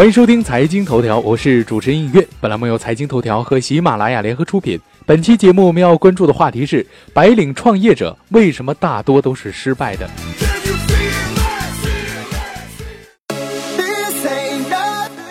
[0.00, 2.26] 欢迎收听财经头条，我是主持人映月。
[2.40, 4.80] 本栏目由财经头条和喜马拉雅联合出品。
[5.04, 10.08] 本期节目我们要关注的话题是：白领创业者为什么大多都是失败的？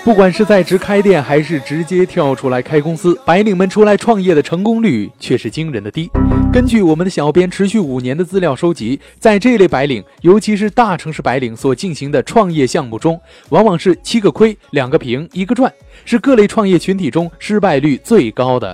[0.06, 6.10] 不管是在职开店，还是直接跳出来开公司，白领们出来创业的成功率却是惊人的低。
[6.52, 15.72] 根据我们的小编持续五年的资料收集，在这类白领，尤其是大城市白领所进行的创业项目中，往往是七个亏，两个平，一个赚，
[16.06, 18.74] 是各类创业群体中失败率最高的。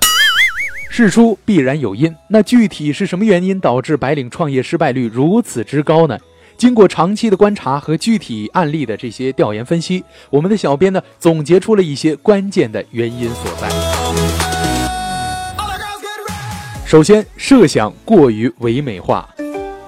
[0.90, 6.18] 事出必然有因，那具体是什么原因导致白领创业失败率如此之高呢？
[6.58, 13.70] 经过长期的观察和具体案例的这些调研分析，我们的小编呢总结出了一些关键的原因所在。
[16.86, 19.28] 首先，设想过于唯美化。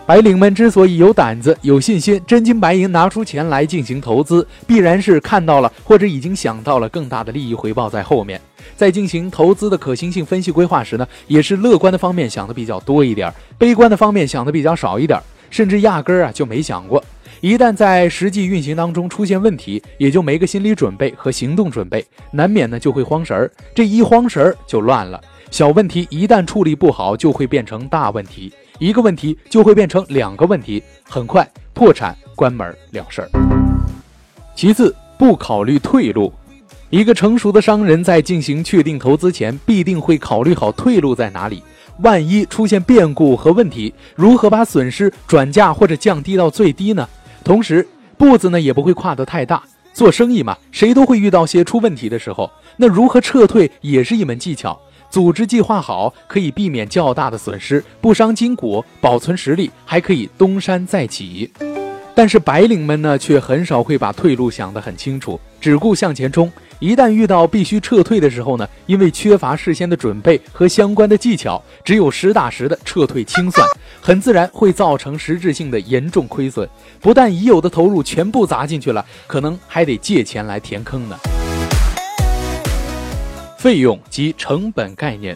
[0.05, 8.39] 白领们之所以有胆子、有信心、真金白银拿出钱来进行投资，必然是看到了或者已经想到了更大的利益回报在后面。
[8.75, 15.21] 在进行投资的可行性分析规划时呢，也是乐观的方面想的比较多一点，悲观的方面想的比较少一点。
[15.49, 17.03] 甚至压根儿啊就没想过，
[17.41, 23.51] 一旦在实际运行当中出现问题，也就没个心理准备和行动准备，难免呢就会慌神儿。
[23.75, 33.29] 这一慌神儿就乱了，小问题一旦处理不好，就会变成大问题，一个问题就会变成两个问题，很快破产关门了事儿。
[34.55, 36.33] 其次，不考虑退路。
[36.89, 41.61] 一个成熟的商人，在进行确定投资前，必定会考虑好退路在哪里。
[41.99, 47.07] 万一出现变故和问题，如何把损失转嫁或者降低到最低呢？
[47.43, 47.87] 同时，
[48.17, 49.63] 步子呢也不会跨得太大。
[49.93, 52.51] 做生意嘛，谁都会遇到些出问题的时候。
[52.75, 54.79] 那如何撤退也是一门技巧。
[55.09, 61.51] 组织计划好，可以避免较大的损失，不伤筋骨，保存实力，还可以东山再起。
[62.13, 66.51] 但是白领们呢，却很少会把退路想得很清楚，只顾向前冲。
[66.79, 73.67] 一旦遇到必须撤退的时候呢，因为缺乏事先的准备和相关的技巧，只有实打实的撤退清算，
[73.99, 76.69] 很自然会造成实质性的严重亏损。
[77.01, 81.17] 不但已有的投入全部砸进去了，可能还得借钱来填坑呢。
[83.57, 85.35] 费用及成本概念，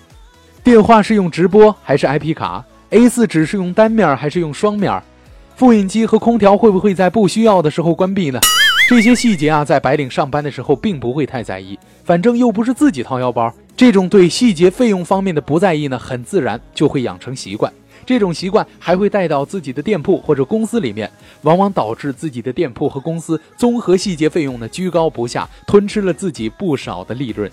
[0.63, 5.01] 电话是用直播还是 IP 卡？A4 纸是用单面还是用双面？
[5.55, 8.39] 复印机和空调会不会在不需要的时候关闭呢？
[8.91, 13.49] 这些细节啊，在白领上班的时候并不会太在意，反正又不是自己掏腰包。
[13.73, 17.71] 这种对细节费用方面的不在意呢，很自然就会养成习惯。
[18.05, 21.09] 这种习惯还会带到自己的店铺或者公司里面，
[21.43, 27.49] 往往导致自己的店铺和公司综合细节费用呢居高不下，吞吃了自己不少的利润。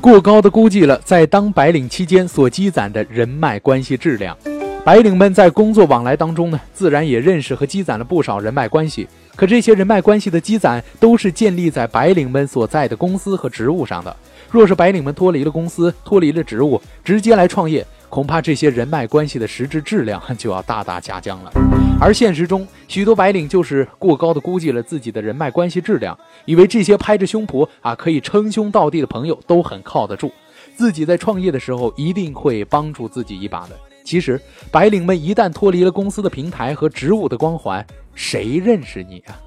[0.00, 4.34] 过高的估计了在当白领期间所积攒的人脉关系质量。
[4.84, 9.08] 白领们在工作往来当中呢，自然也认识和积攒了不少人脉关系。
[9.34, 14.14] 可这些人脉关系的积攒，都是建立在白领们所在的公司和职务上的。
[14.50, 21.50] 若是白领们脱离了公司，脱离了职务，直接来创业，恐怕这些人脉关系的实质质量就要大大下降了。
[21.98, 30.30] 而现实中，许多白领就是过高的估计了自己的人脉关系质量，以为这些拍着胸脯啊可以称兄道弟的朋友都很靠得住，
[30.76, 33.70] 自己在创业的时候一定会帮助自己一把的。
[34.04, 34.38] 其实，
[34.70, 37.84] 白领们一旦脱离了公司的平台和职务的光环，
[38.14, 39.40] 谁认识你啊？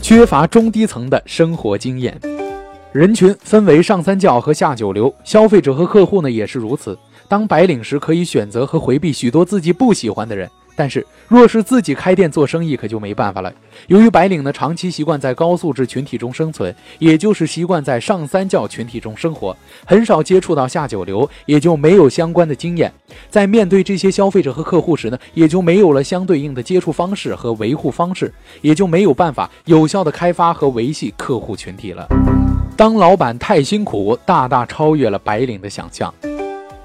[0.00, 2.18] 缺乏中低层的生活经验，
[2.92, 6.98] 人群分为上三教和下九流，消费者和客户呢也是如此。
[7.28, 10.50] 当白领时，可以选择和回避许多自己不喜欢的人。
[10.80, 13.52] 但是，若是自己开店做生意，可就没办法了。
[13.88, 19.54] 由于白领呢长期习惯在高素质群体中生存，也就是习惯在上三教群体中生活，
[19.84, 22.90] 很少接触到下九流，也就没有相关的经验。
[23.28, 28.32] 在面对这些消费者和客户时呢，也就没有了相对应的接触方式和维护方式，
[28.62, 32.08] 也就没有办法有效的开发和维系客户群体了。
[32.74, 36.14] 当老板太辛苦，大大超越了白领的想象。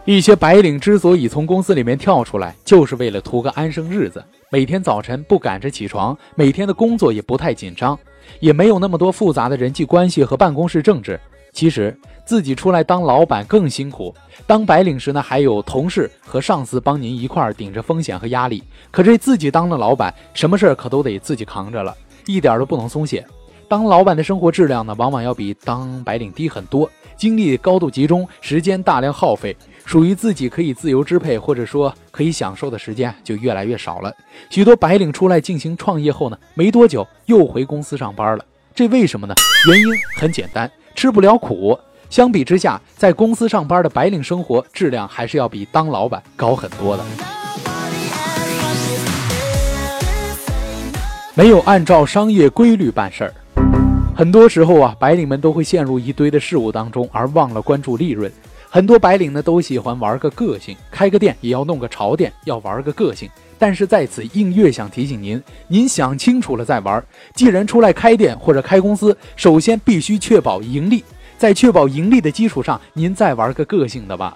[0.05, 4.23] 一些白领之所以从公司里面跳出来，就是为了图个安生日子。
[4.51, 7.97] 每天早晨不赶着起床，每天的工作也不太紧张，
[8.39, 11.19] 也没有那么多复杂的人际关系和办公室政治。
[11.53, 14.13] 其实自己出来当老板更辛苦。
[14.45, 18.63] 当白领时呢，还有同事和上司帮您一块儿顶着风险和压力。
[18.91, 21.95] 可这自己当了老板，什么事儿可都得自己扛着了，
[22.27, 23.25] 一点都不能松懈。
[23.67, 26.87] 当老板的生活质量呢，往往要比当白领低很多，
[27.17, 34.13] 精力高度集中，时间大量耗费，属于自己可以自由支配或者说可以享受的时间就越来越少了。
[34.49, 39.33] 许多白领出来进行创业后呢，没多久又回公司上班了，这为什么呢？
[39.69, 41.77] 原因很简单，吃不了苦。
[42.09, 47.03] 相比之下，在公司上班的白领生活质量还是要比当老板高很多的。
[51.33, 53.33] 没有按照商业规律办事儿，
[54.17, 58.31] 很多时候啊，白领们都会陷入一堆的事物当中，而忘了关注利润。
[58.69, 63.29] 很多白领呢，都喜欢玩个个性，开个店也要弄个潮店，要玩个个性。
[63.59, 67.03] 但是在此，映月想提醒您，您想清楚了再玩。
[67.33, 71.03] 既然出来开店或者开公司，首先必须确保盈利，
[71.37, 74.33] 在确保盈利的基础上，您再玩个个性的吧。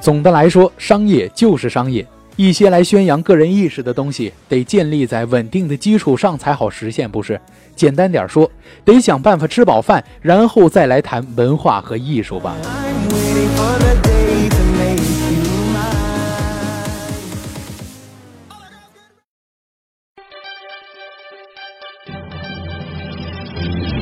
[0.00, 2.06] 总的来说，商业就是商业。
[2.36, 7.38] 一些来宣扬个人意识的东西，得建立在稳定的基础上才好实现，不是？
[7.78, 8.50] 简单点说，
[8.84, 12.56] 得想办法吃饱饭，然后再来谈文化和艺术吧。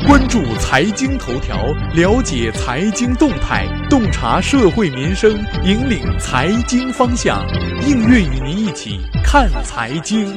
[0.07, 1.59] 关注财经头条，
[1.95, 5.33] 了解财经动态，洞察社会民生，
[5.65, 7.45] 引领财经方向。
[7.87, 10.33] 映月与您一起看财经。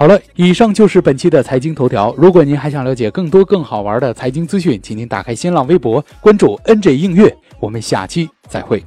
[0.00, 2.14] 好了，以上就是本期的财经头条。
[2.16, 7.36] 如果您还想了解更多更好玩的财经资讯，请您打开新浪微博，关注 NJ 映月。
[7.60, 8.82] 我们下期再会。